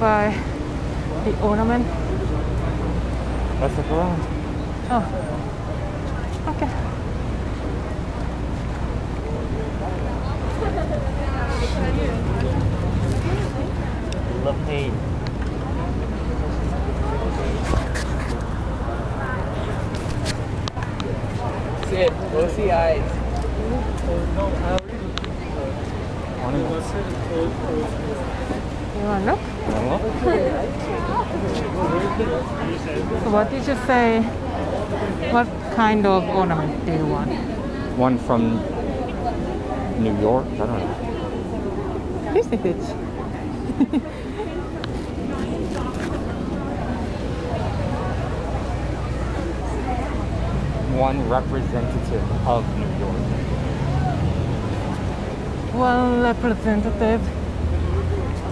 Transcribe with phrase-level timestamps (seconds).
[0.00, 0.34] Buy
[1.24, 1.86] the ornament.
[3.60, 4.20] Let's look around.
[4.90, 5.04] Oh,
[6.48, 6.68] okay.
[14.44, 14.94] Love paint.
[21.88, 23.10] Sit, go see eyes.
[26.44, 26.90] Ornaments.
[28.94, 29.42] You want to look?
[29.64, 30.02] Wanna look?
[33.22, 34.22] So what did you say?
[35.32, 35.48] What
[35.94, 37.30] kind of ornament do you want?
[37.96, 38.56] One from
[40.02, 40.44] New York.
[40.54, 42.32] I don't know.
[42.34, 42.82] This is it.
[50.96, 53.16] One representative of New York.
[55.74, 57.20] One representative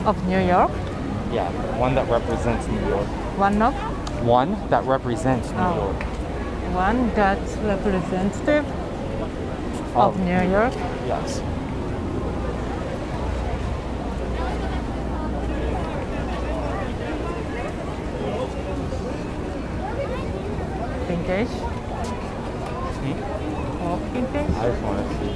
[0.06, 0.70] of New York.
[1.32, 3.06] Yeah, one that represents New York.
[3.38, 3.74] One of
[4.26, 5.74] One that represents New Oh.
[5.74, 6.11] York.
[6.72, 8.64] One that's representative
[9.94, 10.72] of New York.
[11.06, 11.40] Yes.
[21.08, 21.48] Vintage.
[23.02, 23.16] Hmm?
[23.82, 24.50] Or vintage.
[24.56, 25.34] I just want to see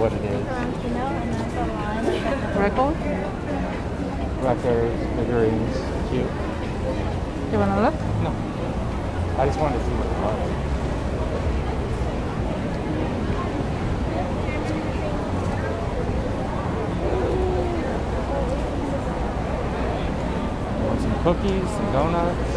[0.00, 0.44] what it is.
[2.56, 2.96] Record.
[4.42, 5.76] Records, figurines,
[6.10, 6.32] cute.
[7.52, 7.94] You wanna look?
[8.22, 8.49] No.
[9.40, 10.36] I just wanted to see what it was.
[20.84, 22.52] Want some cookies, some donuts,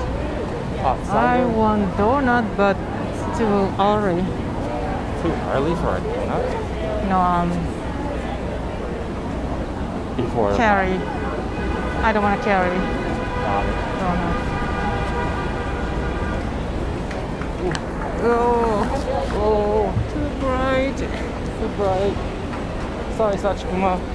[0.81, 4.21] hot I want donut, but it's too early.
[5.21, 6.44] Too early for a donut.
[7.07, 7.50] No, um,
[10.18, 10.97] Before carry.
[12.03, 13.65] I don't want to carry um,
[14.01, 14.43] donut.
[18.25, 18.87] Oh,
[19.33, 20.97] oh, too bright.
[20.97, 22.15] too bright.
[23.17, 24.12] Sorry, Sachikuma.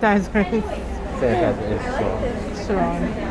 [0.00, 0.64] That's right.
[1.20, 2.54] sanitizer is strong.
[2.54, 3.29] strong.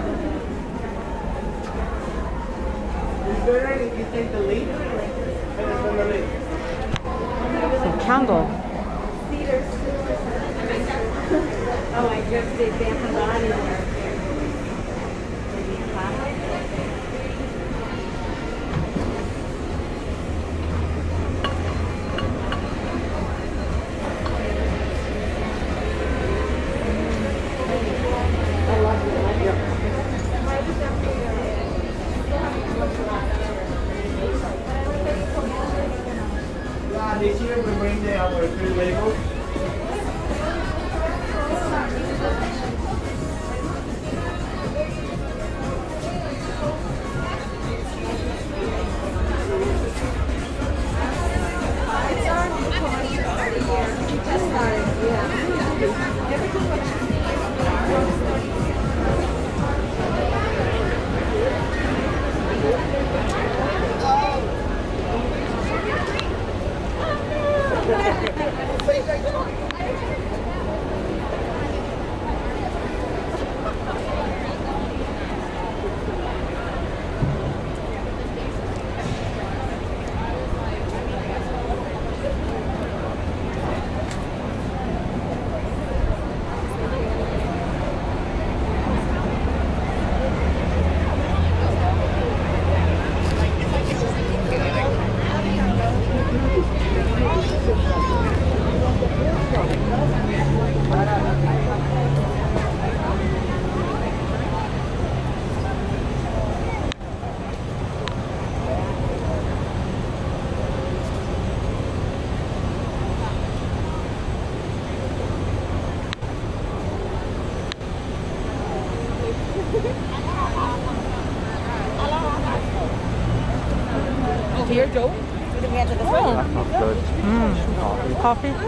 [128.30, 128.59] coffee?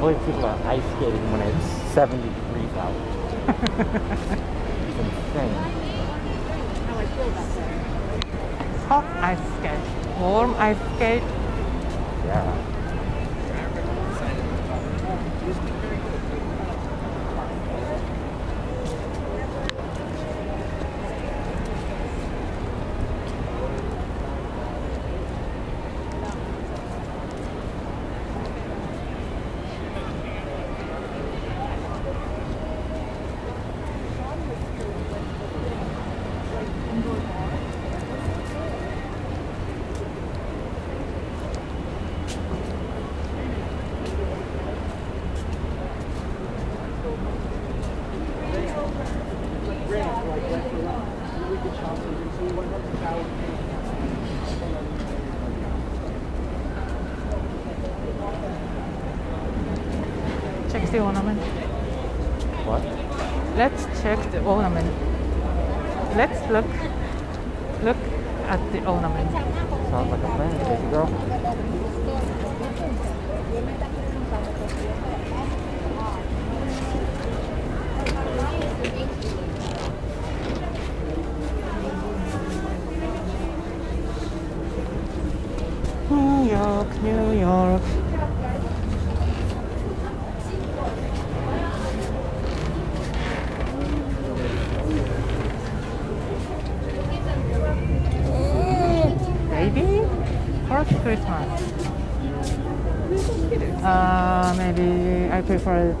[0.00, 2.94] believe people are ice skating when it's 70 degrees out.
[4.88, 5.54] it's insane.
[8.88, 11.22] Hot ice skate, warm ice skate.
[12.24, 12.70] Yeah.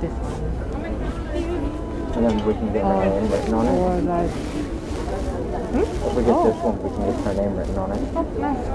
[0.00, 0.32] I this one.
[2.16, 3.70] And then we can get her name written on it.
[3.70, 6.44] or like, If we get Oh.
[6.44, 8.00] this one, we can get her name written on it.
[8.16, 8.66] oh, nice.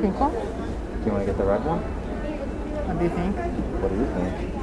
[0.00, 0.32] Pink one?
[0.32, 1.80] Do you want to get the red one?
[1.80, 3.34] What do you think?
[3.82, 4.54] What do you think?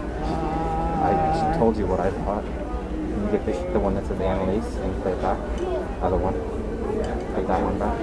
[1.03, 2.45] I Uh, just told you what I thought.
[2.45, 5.37] You get the, the one that says Annalise and put it back.
[6.01, 6.33] Other one.
[7.35, 7.97] Take that one back.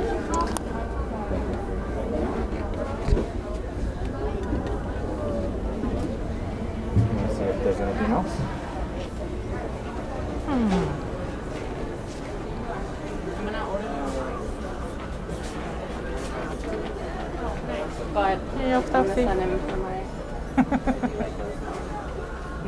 [18.71, 19.25] But New York I'm gonna taxi.
[19.25, 20.01] send him for my.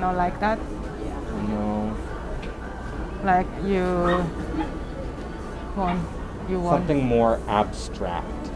[0.01, 0.59] No, like that.
[1.49, 1.95] No.
[3.23, 3.85] Like you
[5.77, 6.01] want,
[6.49, 6.77] you want.
[6.81, 8.51] Something more abstract.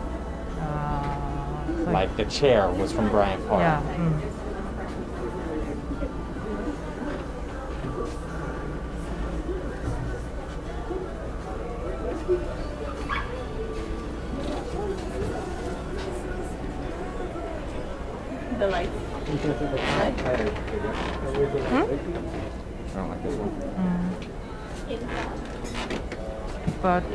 [0.60, 1.14] Uh,
[1.84, 3.60] so- Like the chair was from Bryant Park.
[3.60, 3.80] Yeah.
[3.96, 4.20] mm.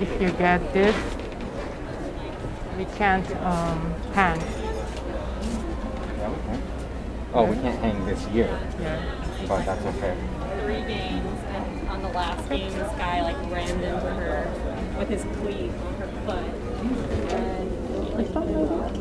[0.02, 0.96] If you get this,
[2.78, 4.40] we can't um, hang.
[6.18, 6.62] Yeah, we can.
[7.34, 9.00] Oh, we can't hang this year, Yeah.
[9.48, 10.18] but that's okay.
[10.64, 14.52] Three games, and on the last game, this guy like rammed into her
[14.98, 16.46] with his cleat on her foot.
[17.32, 19.01] And like,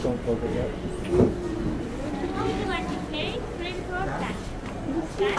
[0.01, 0.69] Don't close it yet.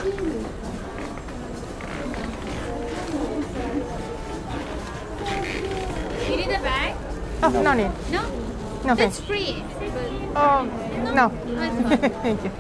[0.05, 0.16] You
[7.47, 7.91] Oh, no need.
[8.11, 8.23] No.
[8.85, 9.21] No thanks.
[9.21, 9.63] free.
[9.79, 9.93] But
[10.35, 10.65] Oh,
[11.15, 11.29] no.
[11.29, 12.11] Fine.
[12.23, 12.51] Thank you.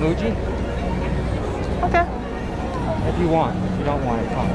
[0.00, 0.32] Muji?
[1.84, 2.04] Okay.
[3.06, 3.54] If you want.
[3.70, 4.48] If you don't want it, come.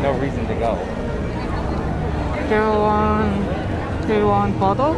[0.00, 0.78] No reason to go.
[2.48, 4.94] Do you want, do you want bottle?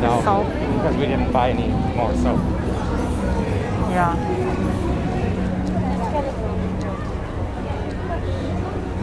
[0.00, 0.20] No.
[0.22, 0.46] Soap?
[0.46, 2.38] Because we didn't buy any more soap.
[3.90, 4.14] Yeah.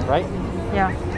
[0.07, 0.27] Right?
[0.73, 1.10] Yeah.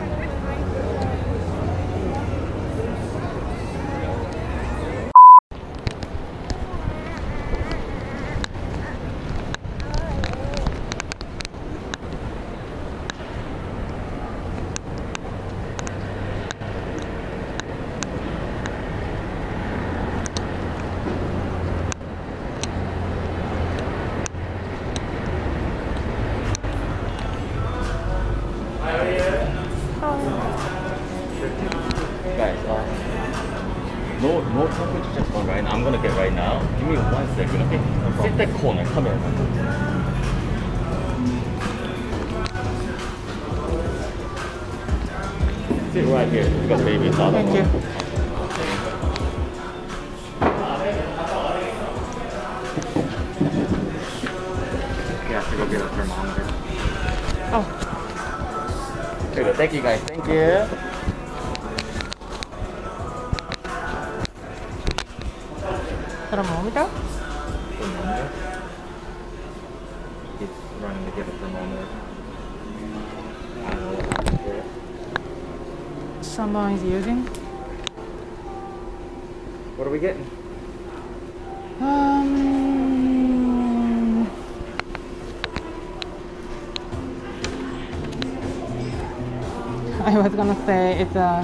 [91.15, 91.43] Uh,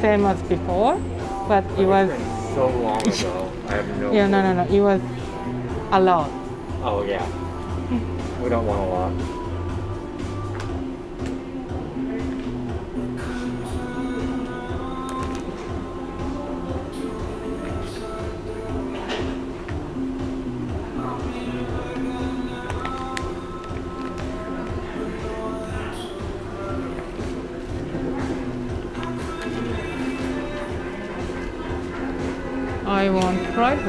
[0.00, 0.96] same as before,
[1.48, 2.10] but it was
[2.54, 3.52] so long ago.
[3.68, 5.00] I have no yeah no no no it was
[5.92, 6.30] a lot.
[6.82, 7.24] Oh yeah.
[8.42, 8.89] We don't want a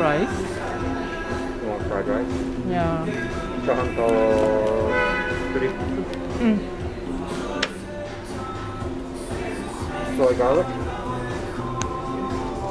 [0.00, 0.31] rice.
[1.61, 2.35] You want fried rice?
[2.66, 3.05] Yeah.
[3.66, 4.07] 저한더
[5.52, 5.76] 드리프
[6.40, 6.59] 응.
[10.16, 10.66] soy garlic.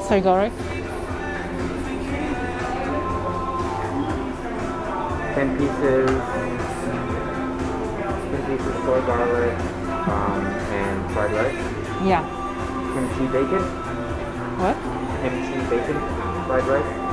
[0.08, 0.54] Soy garlic.
[5.36, 6.10] Ten pieces.
[8.32, 9.58] Ten pieces soy garlic
[10.10, 10.42] um,
[10.74, 11.62] and fried rice.
[12.04, 12.24] Yeah.
[12.94, 13.64] Kimchi bacon.
[14.58, 14.78] What?
[15.22, 15.98] Kimchi bacon
[16.48, 17.09] fried rice.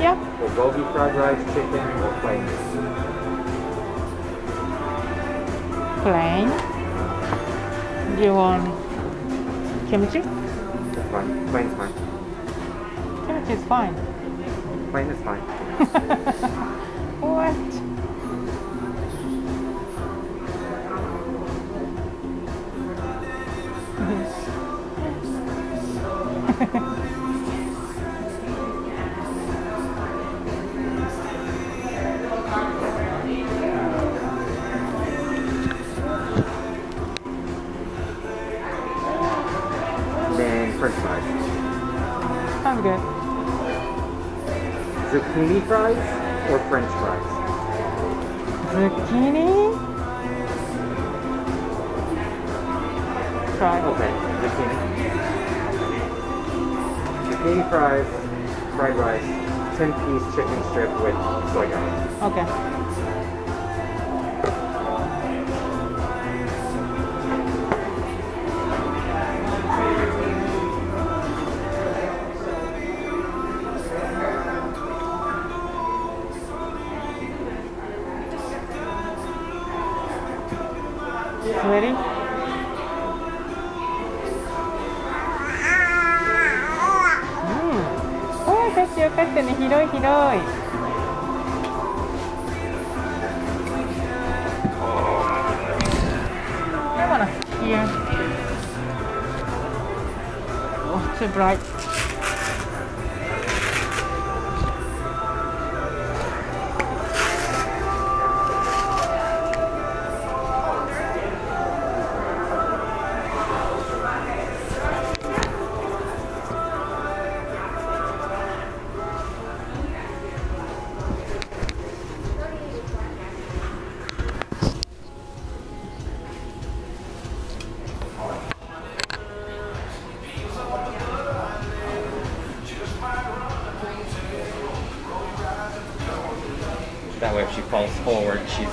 [0.00, 0.16] yeah.
[0.40, 2.44] Bulgogi fried rice, chicken, or plain.
[6.02, 6.48] Plain.
[8.16, 8.64] Do you want
[9.88, 10.20] kimchi?
[10.20, 11.48] That's fine.
[11.50, 11.92] Plain's fine.
[13.26, 13.94] Kimchi is fine.
[14.90, 15.42] Plain is fine.
[17.20, 17.87] What?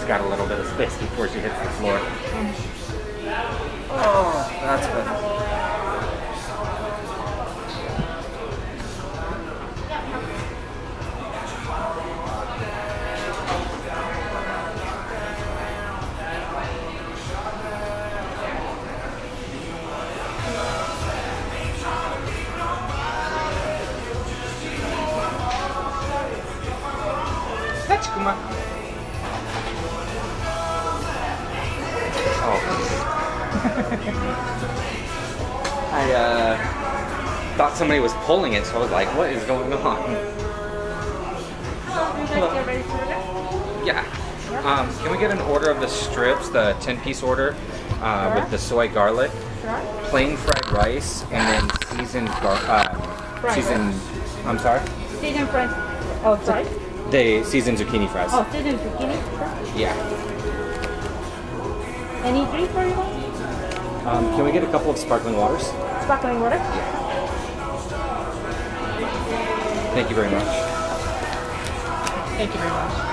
[0.08, 2.00] Got a little bit of space before she hits the floor.
[38.26, 40.12] Pulling it, so I was like, what is going on?
[43.86, 44.04] Yeah.
[44.64, 47.56] Um, can we get an order of the strips, the 10 piece order,
[48.02, 49.32] uh, with the soy garlic,
[50.10, 53.94] plain fried rice, and then seasoned gar- uh, seasoned.
[54.46, 54.82] I'm sorry.
[55.20, 55.72] Seasoned French.
[56.24, 56.66] Oh, sorry.
[57.12, 58.30] The seasoned zucchini fries.
[58.34, 59.78] Oh, seasoned zucchini.
[59.78, 59.94] Yeah.
[62.24, 62.94] Any drink for you?
[64.10, 65.68] Um, can we get a couple of sparkling waters?
[66.04, 66.58] Sparkling water.
[69.95, 70.43] Thank you very much.
[72.36, 73.05] Thank you very much.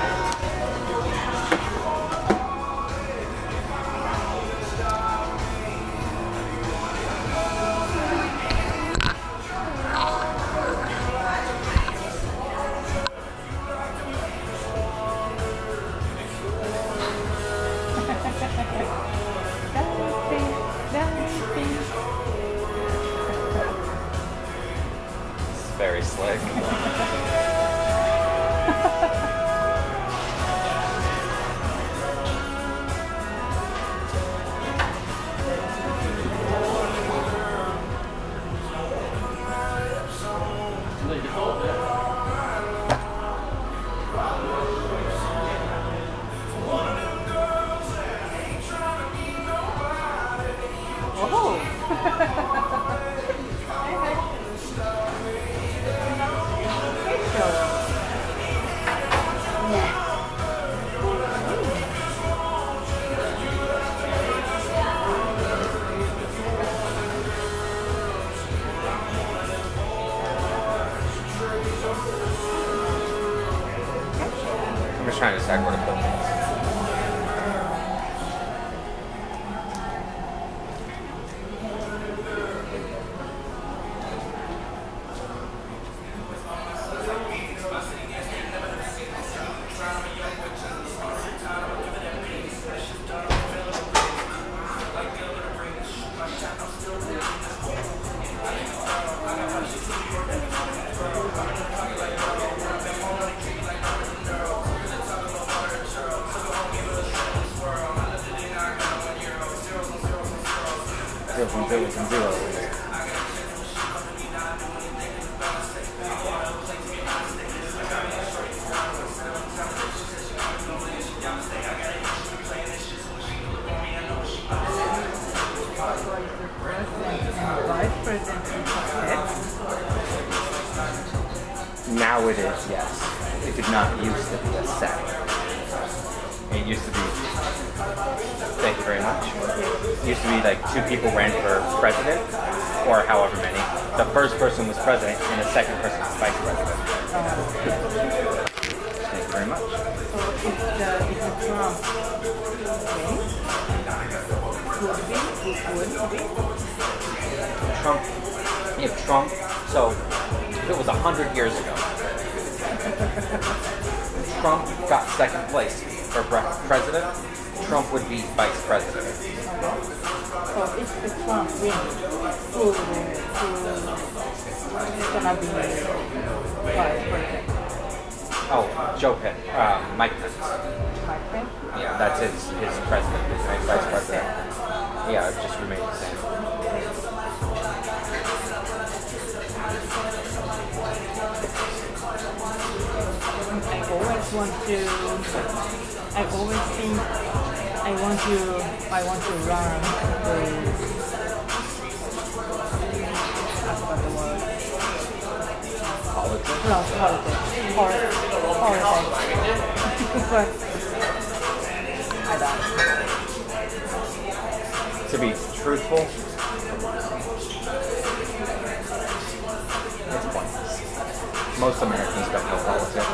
[221.62, 223.06] Most Americans don't know politics.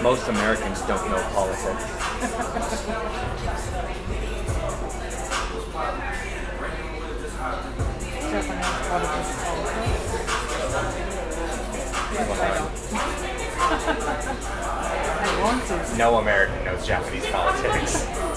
[0.00, 1.82] Most Americans don't know politics.
[8.30, 9.66] Japanese politics also.
[15.18, 15.96] I want to.
[15.98, 18.35] No American knows Japanese politics.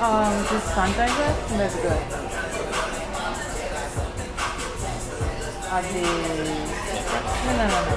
[0.00, 2.02] Um, this sanitizer smells good.
[5.70, 6.02] Uh, the
[7.44, 7.92] no no no no.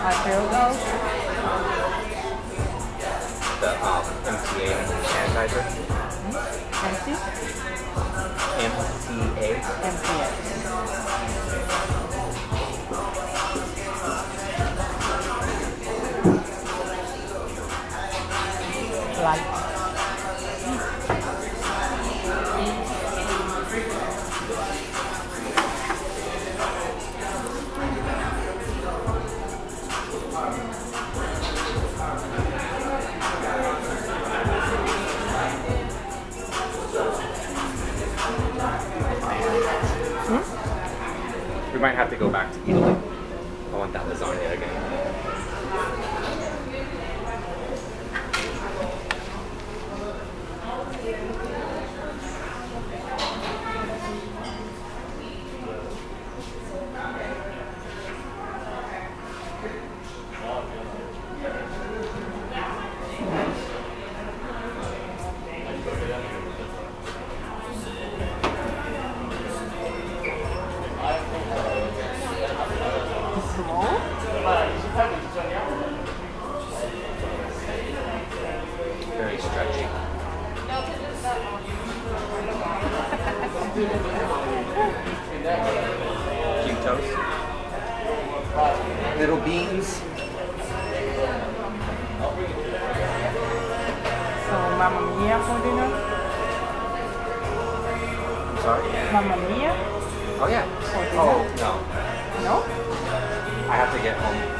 [0.00, 0.78] Uh, Biogas.
[3.60, 4.68] The um, MTA
[5.12, 5.64] sanitizer.
[6.84, 7.14] Empty.
[9.34, 10.24] MTA.
[19.24, 19.30] We
[41.80, 42.28] might have to go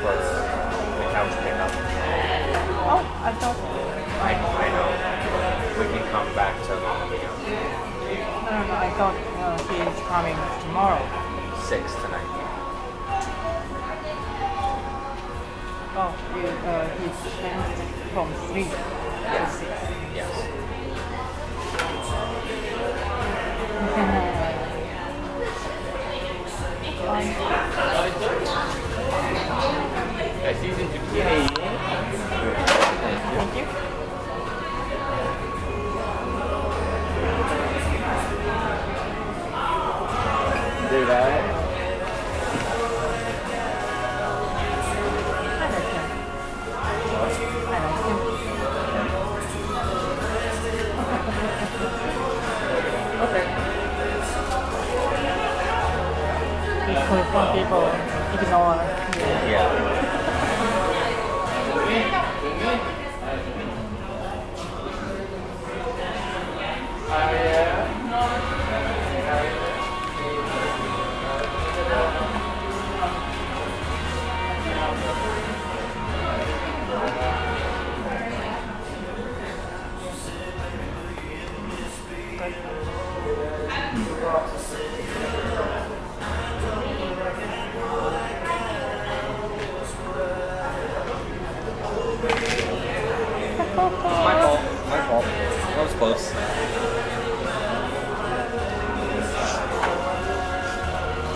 [0.04, 1.72] for the couch pickup.
[2.92, 3.56] Oh, I thought.
[4.20, 4.88] I, I know.
[5.80, 7.24] We can come back to Mamma Mia.
[7.24, 8.74] No, no, no.
[8.74, 11.00] I thought uh, he is coming tomorrow.
[11.64, 12.30] Six tonight.
[15.96, 17.18] Oh, he, uh, he's
[18.12, 18.76] from three to
[19.56, 19.72] six.
[20.14, 20.64] Yes.
[27.44, 28.43] 야,
[30.52, 31.00] 시즌 2
[33.34, 33.64] Thank you.
[40.90, 41.22] Did I?
[45.60, 46.06] I like him.
[47.66, 48.18] I like him.
[53.24, 53.44] Okay.
[56.86, 57.86] Because some people
[58.34, 58.76] ignore.
[59.48, 59.83] Yeah.
[96.04, 96.32] Close.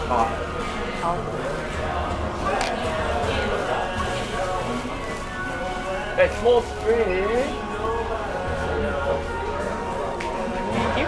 [0.08, 0.28] Hot.
[6.18, 7.48] It's small street.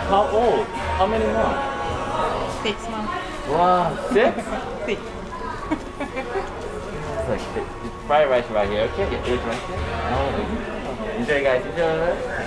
[0.09, 0.67] How old?
[0.67, 2.63] How many months?
[2.63, 3.13] Six months.
[3.49, 4.35] Wow, six?
[4.87, 5.01] Six.
[7.11, 8.83] It's like it's, it's fried rice right here.
[8.93, 9.77] Okay, your food's right here.
[10.11, 11.65] Oh, enjoy, guys.
[11.67, 12.40] Enjoy.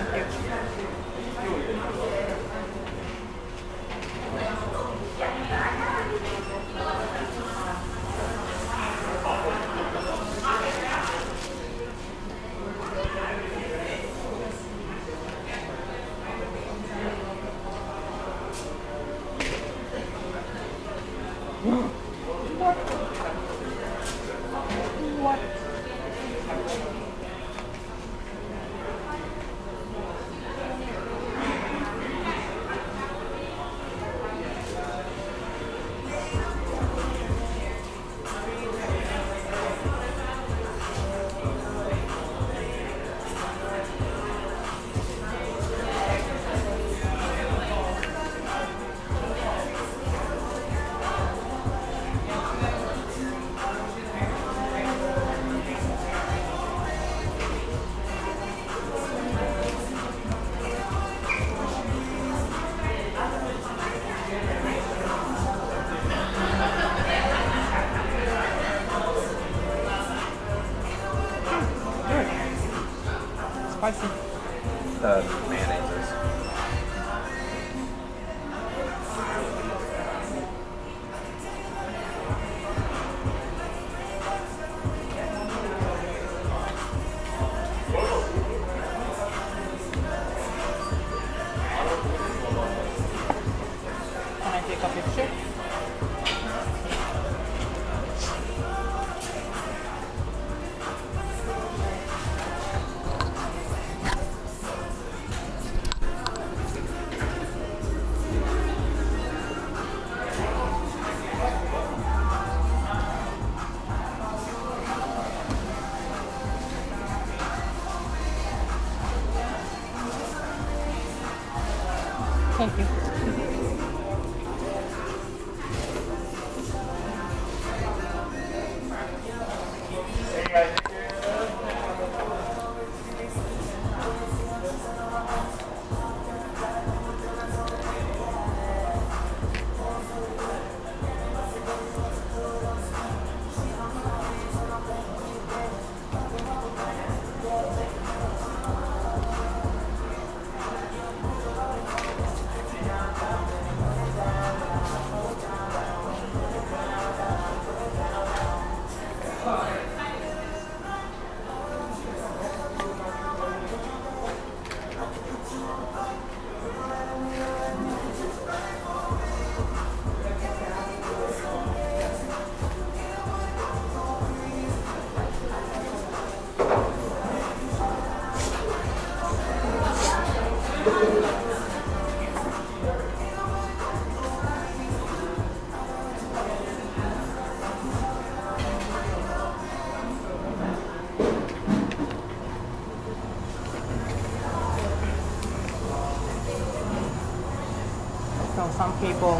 [198.83, 199.35] Some people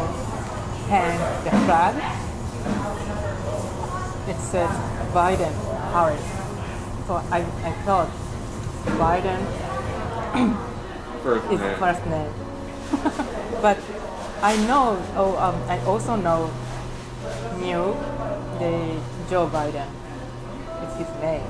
[0.88, 1.94] hang the flag.
[4.26, 4.70] It says
[5.12, 5.52] Biden,
[5.92, 6.24] Harris.
[7.06, 8.08] So I, I thought
[8.96, 9.40] Biden
[11.22, 11.76] First is name.
[11.76, 12.32] first name.
[13.60, 13.78] but
[14.40, 16.48] I know, oh, um, I also know,
[17.60, 17.92] knew
[18.58, 19.90] the Joe Biden.
[20.84, 21.44] It's his name.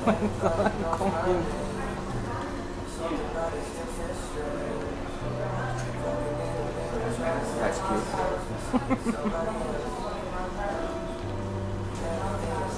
[0.40, 1.67] so I'm confused.
[7.88, 7.94] so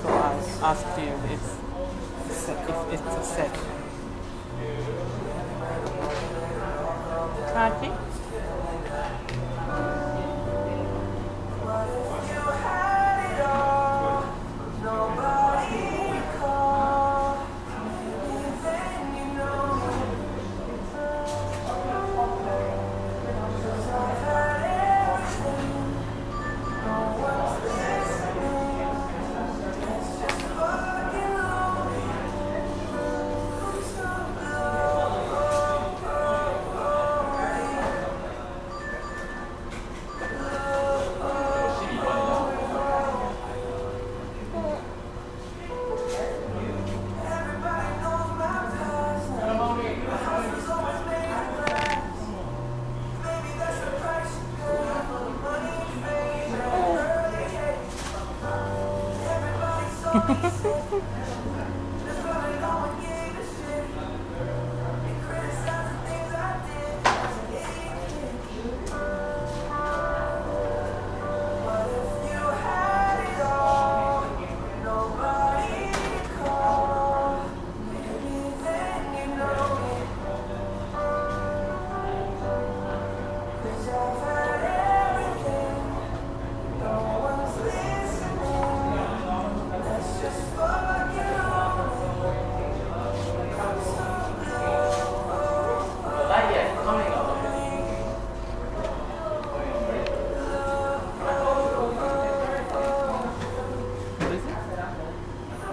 [0.08, 1.42] I asked him if,
[2.28, 3.54] if it's a set.
[7.52, 8.09] Kathy?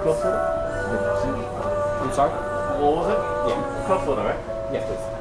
[0.07, 1.99] Club soda?
[2.01, 2.31] I'm sorry?
[2.79, 3.19] What was it?
[3.51, 3.85] Yeah.
[3.87, 4.39] Club soda, right?
[4.71, 5.16] Yes, please.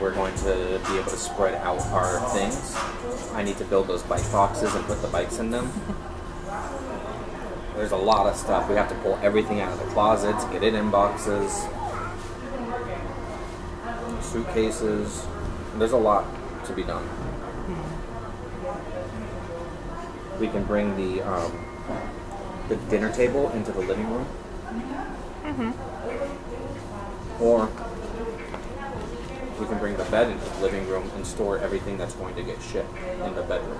[0.00, 2.74] We're going to be able to spread out our things.
[3.34, 5.70] I need to build those bike boxes and put the bikes in them.
[7.76, 8.68] There's a lot of stuff.
[8.68, 11.66] We have to pull everything out of the closets, get it in boxes,
[14.20, 15.26] suitcases.
[15.76, 16.24] There's a lot
[16.66, 17.08] to be done.
[20.38, 21.66] We can bring the um,
[22.68, 24.26] the dinner table into the living room,
[27.40, 27.68] or
[29.60, 32.42] we can bring the bed into the living room and store everything that's going to
[32.42, 33.78] get shipped in the bedroom.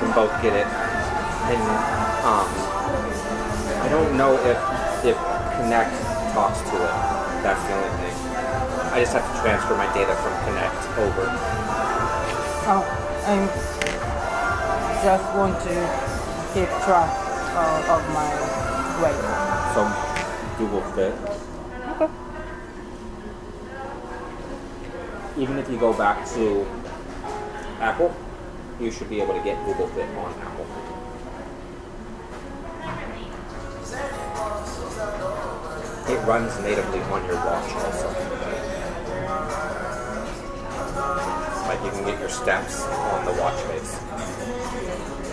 [0.00, 0.66] Can both get it.
[0.66, 1.62] And
[2.24, 2.48] um,
[3.84, 4.58] I don't know if
[5.04, 5.16] if
[5.60, 5.92] Connect
[6.32, 6.94] talks to it.
[7.44, 8.16] That's the only thing.
[8.92, 11.26] I just have to transfer my data from Connect over.
[12.72, 12.84] Oh,
[13.28, 13.34] I
[15.04, 15.74] just want to
[16.52, 17.10] keep track
[17.56, 18.28] uh, of my
[19.00, 19.20] weight.
[19.74, 19.84] So
[20.58, 21.14] Google Fit.
[21.92, 22.08] Okay.
[25.40, 26.66] Even if you go back to
[27.80, 28.14] Apple,
[28.80, 30.66] you should be able to get Google Fit on Apple.
[36.08, 38.08] It runs natively on your watch also.
[41.68, 45.29] Like you can get your steps on the watch face.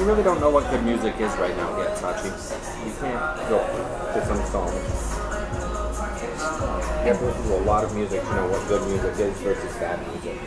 [0.00, 2.32] We really don't know what good music is right now yet, Sachi.
[2.86, 3.20] You can't
[3.50, 3.60] go
[4.14, 4.72] to some songs.
[7.04, 9.38] You have to listen to a lot of music to know what good music is
[9.42, 10.40] versus bad music.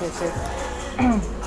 [0.00, 0.30] Remember
[0.98, 1.37] how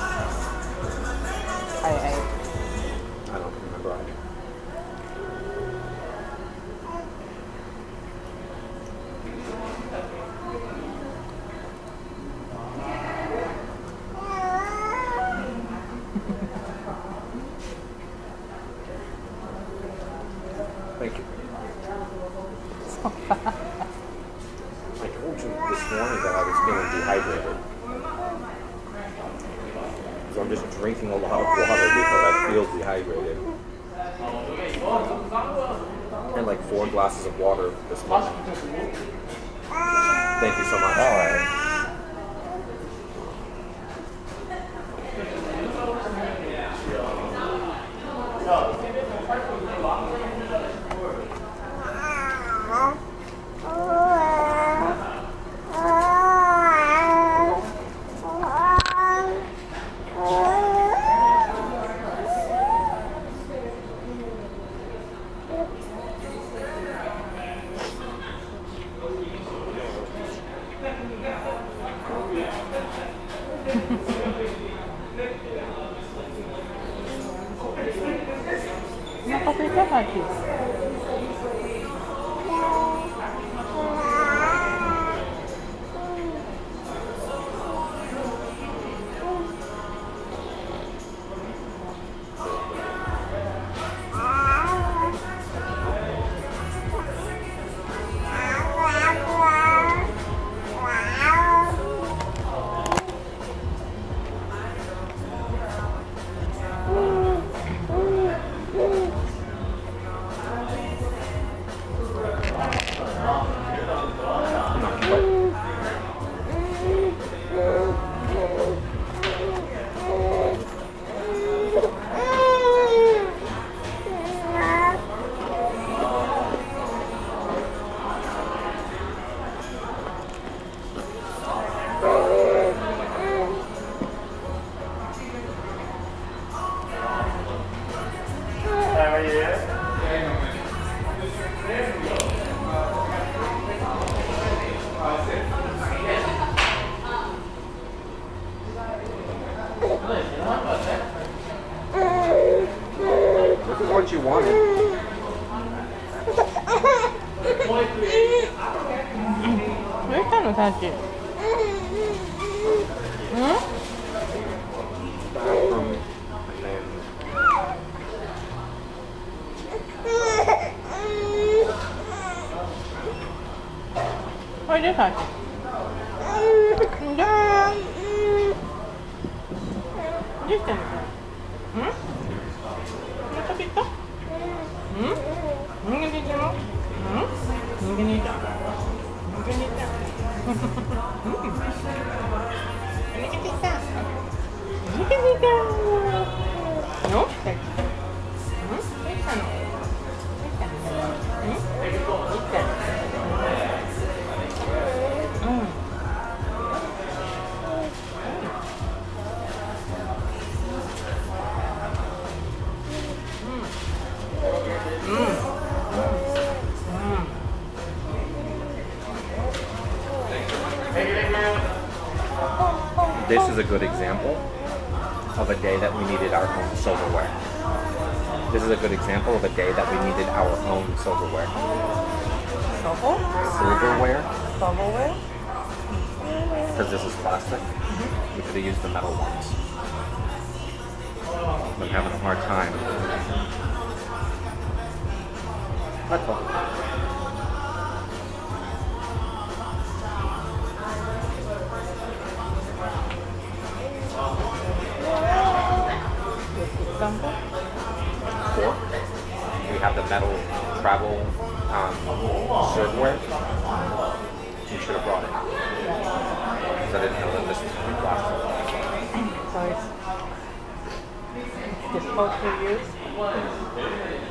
[272.12, 272.88] difficult use?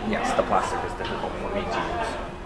[0.08, 2.41] Yes, the plastic is difficult for me to use.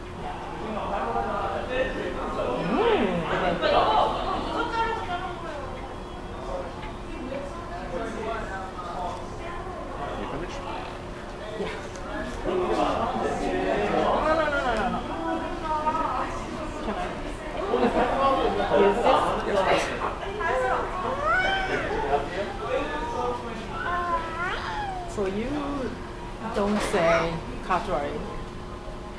[26.56, 27.34] don't say
[27.66, 28.12] cutlery.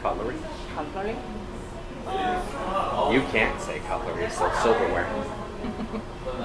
[0.00, 0.36] Cutlery?
[0.74, 1.16] Cutlery?
[3.12, 5.06] You can't say cutlery, so silverware.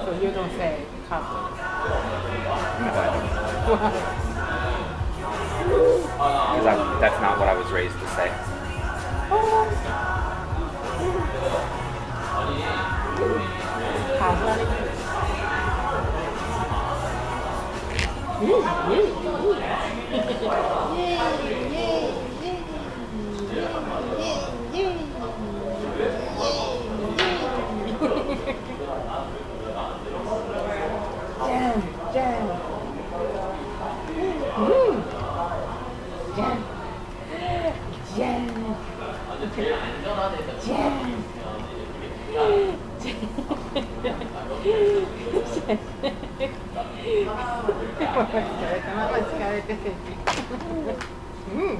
[0.04, 1.52] so you don't say cutlery?
[2.78, 3.26] No, I don't.
[6.58, 8.28] Because that's not what I was raised to say.
[14.18, 14.66] Cutlery?
[18.42, 19.11] Mm -hmm.
[47.02, 47.04] う
[51.58, 51.78] ん。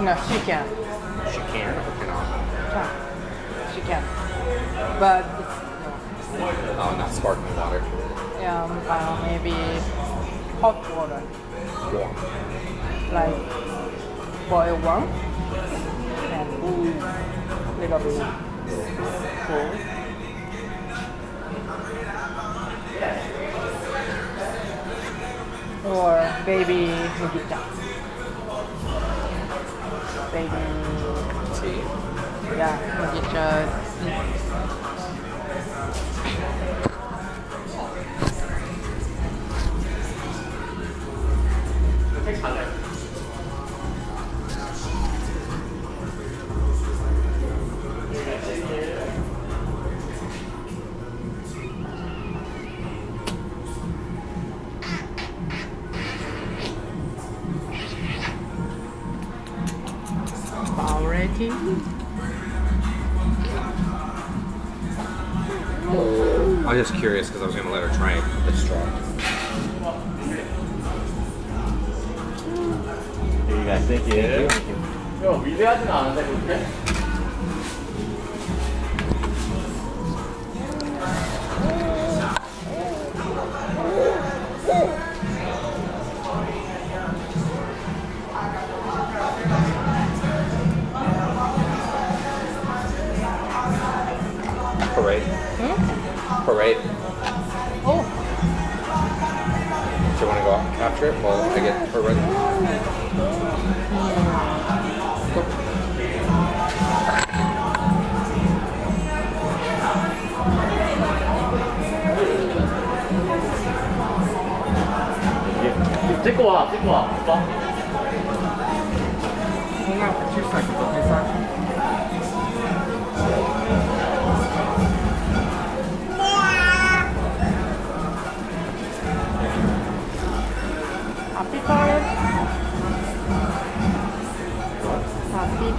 [0.00, 0.66] No, she can.
[1.30, 2.90] She can or cannot?
[3.74, 4.02] She can.
[4.98, 5.56] But it's,
[6.38, 6.48] no.
[6.78, 7.82] Oh, not sparkling water.
[8.40, 9.52] Yeah, um, uh, maybe
[10.60, 11.22] hot water.
[11.92, 12.16] Warm.
[13.12, 13.36] Like
[14.48, 15.06] boil one
[16.32, 16.66] and a
[17.78, 18.24] little bit
[19.44, 19.70] cool.
[25.92, 26.12] Or
[26.46, 26.88] baby
[27.18, 27.79] mojito.
[30.32, 30.48] Baby
[31.58, 31.82] Tea.
[32.56, 33.46] yeah, mujita.
[42.42, 42.69] Already?
[67.00, 68.84] Curious because I was gonna let her try the straw.
[73.46, 74.48] Here you guys, thank you.
[75.20, 75.56] 형위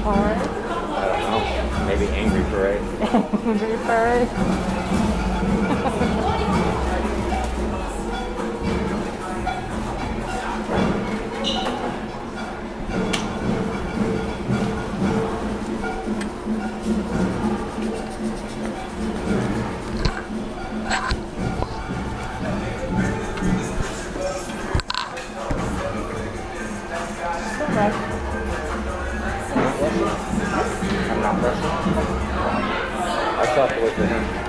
[0.04, 0.40] Happy.
[0.40, 1.86] I don't know.
[1.86, 2.82] Maybe angry parade.
[3.02, 4.28] Happy bird.
[31.44, 31.48] I
[33.74, 34.41] to wait for him.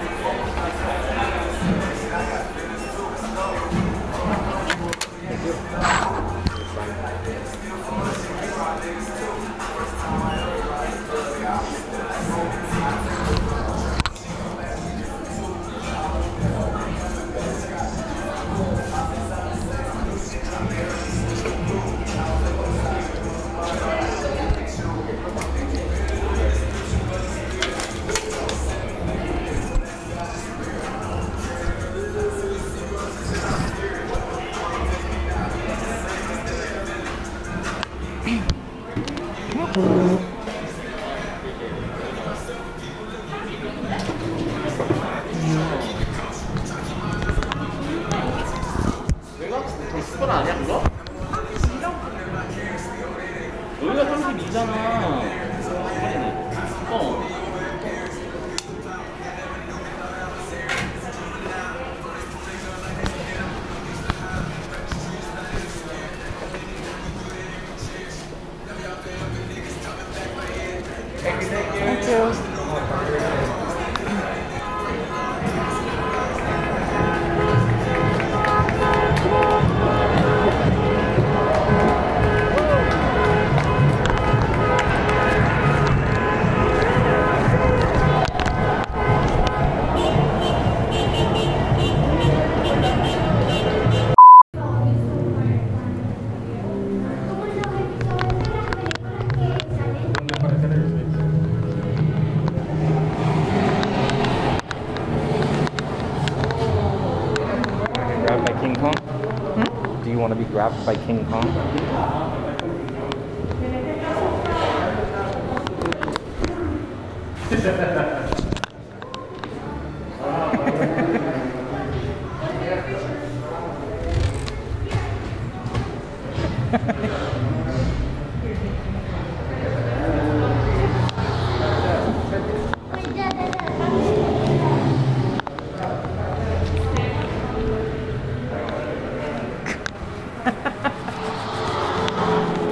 [110.52, 111.48] Grabbed by King Kong?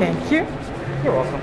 [0.01, 0.47] Thank you.
[1.05, 1.41] You're welcome.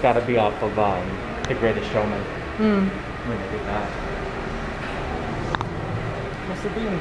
[0.00, 1.06] That's got to be off of um,
[1.46, 2.22] The Greatest Showman.
[2.56, 2.88] Hmm.
[3.28, 3.90] When they did that.
[6.48, 6.74] Mr.
[6.74, 6.98] Bean.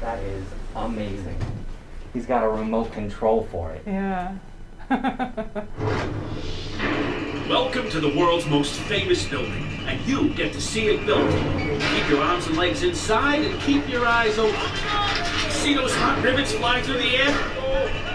[0.00, 0.44] That is
[0.76, 1.38] amazing.
[2.12, 3.82] He's got a remote control for it.
[3.86, 4.36] Yeah.
[7.48, 11.30] Welcome to the world's most famous building, and you get to see it built.
[11.30, 14.58] Keep your arms and legs inside and keep your eyes open.
[15.48, 17.30] See those hot rivets flying through the air?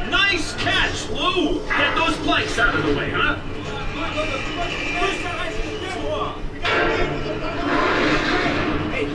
[0.10, 1.66] Nice catch, Lou!
[1.68, 3.36] Get those planks out of the way, huh?
[8.92, 9.06] Hey,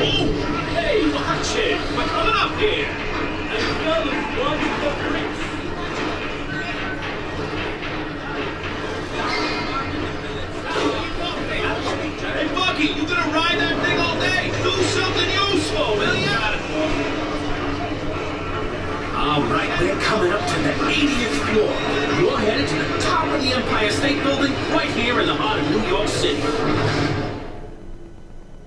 [0.00, 0.32] Oh,
[0.72, 1.78] hey, watch it!
[1.94, 3.03] We're coming up here!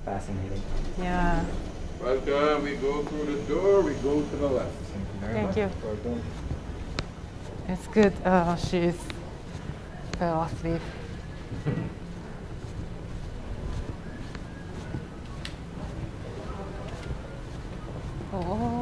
[0.05, 0.61] Fascinating.
[0.99, 1.45] yeah.
[2.01, 4.86] But uh, we go through the door, we go to the left.
[5.31, 5.69] Thank you.
[7.67, 8.13] It's good.
[8.23, 8.97] Uh, she's
[10.17, 10.81] fell asleep.
[18.33, 18.76] oh,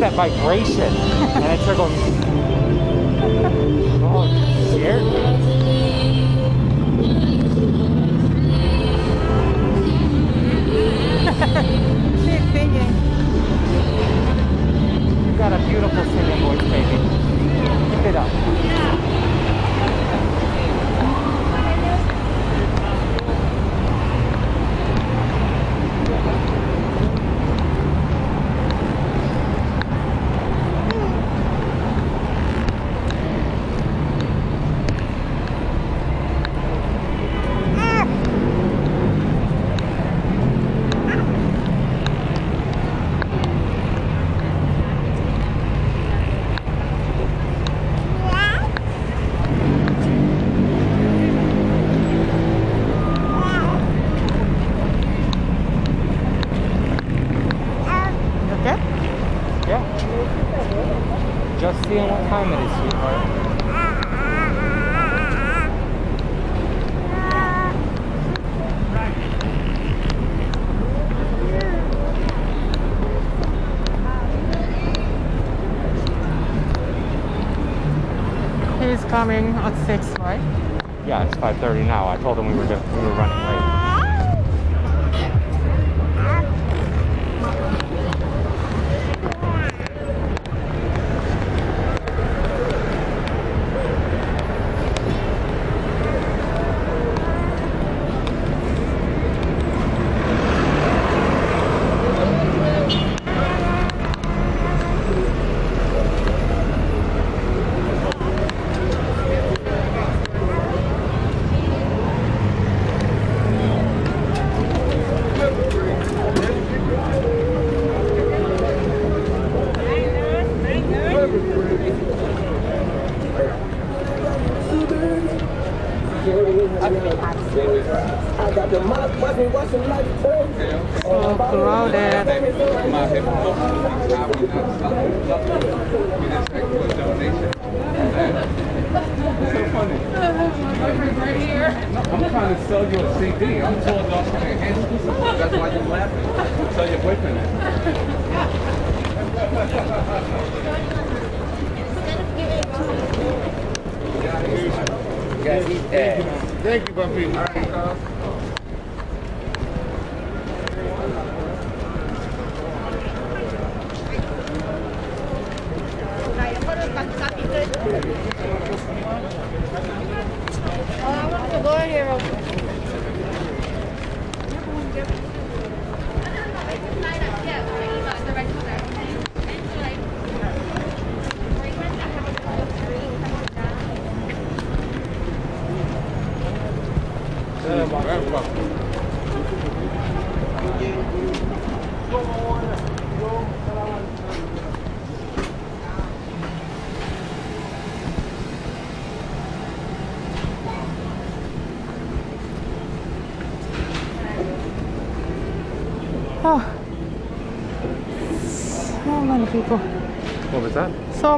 [0.00, 0.97] that vibration.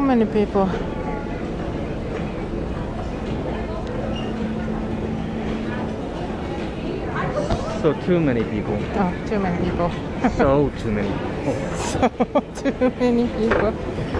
[0.00, 0.66] so many people.
[7.82, 8.78] So too many people.
[8.94, 9.90] Oh, too many people.
[10.38, 11.76] so too many people.
[11.76, 14.19] so too many people.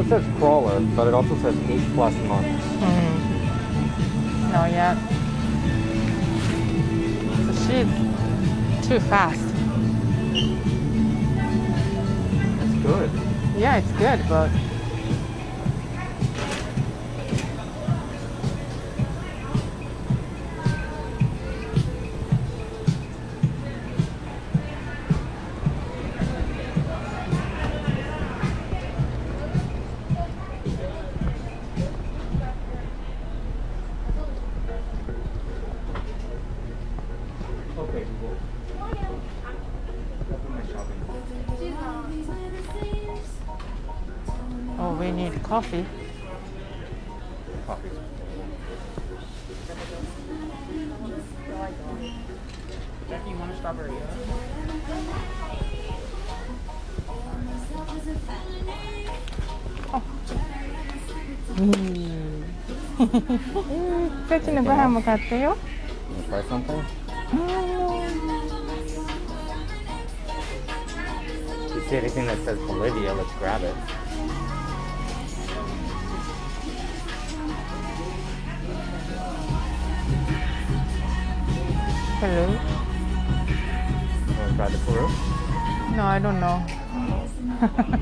[0.00, 2.64] So it says crawler, but it also says 8 plus months.
[2.64, 4.50] Mm.
[4.50, 4.96] Not yet.
[7.44, 9.44] So she's too fast.
[12.56, 13.10] That's good.
[13.58, 14.48] Yeah, it's good, but
[45.60, 45.84] coffee.
[47.66, 47.90] Coffee.
[53.10, 53.92] Jackie, you want a strawberry?
[59.92, 60.02] Oh.
[61.58, 62.44] 음.
[64.28, 65.58] 세진이 뭐 하면 갔대요?
[86.30, 87.96] Don't know.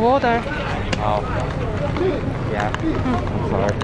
[0.00, 0.42] Water.
[0.98, 1.20] Oh.
[2.52, 2.70] Yeah.
[2.82, 3.78] I'm sorry.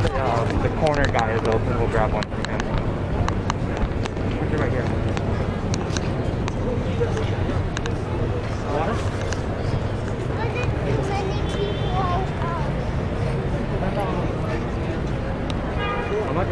[0.00, 1.78] The, uh, the corner guy is open.
[1.78, 2.60] We'll grab one from him.
[4.38, 4.86] Put it right here.
[8.72, 8.94] Water?
[16.24, 16.48] How much?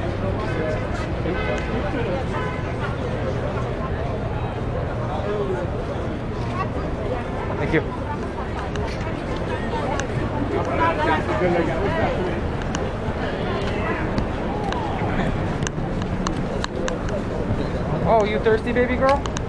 [7.72, 7.92] Thank you.
[18.04, 19.41] Oh, you thirsty, baby girl?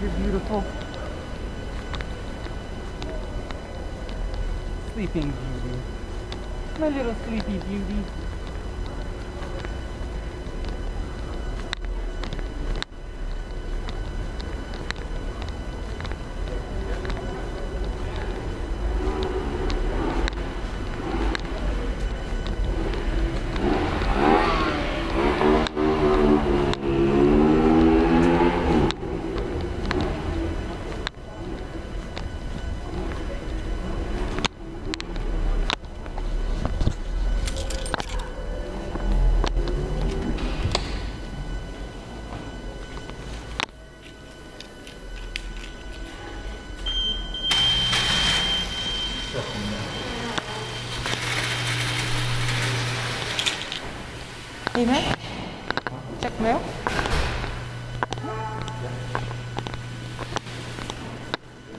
[0.00, 0.67] You're beautiful?